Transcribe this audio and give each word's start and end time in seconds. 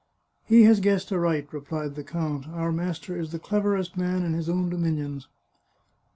"He 0.51 0.63
has 0.63 0.79
guessed 0.79 1.13
aright," 1.13 1.53
replied 1.53 1.93
the 1.93 2.03
count." 2.03 2.47
Our 2.47 2.71
master 2.71 3.15
is 3.15 3.31
the 3.31 3.37
cleverest 3.37 3.95
man 3.95 4.23
in 4.23 4.33
his 4.33 4.49
own 4.49 4.67
dominions." 4.67 5.27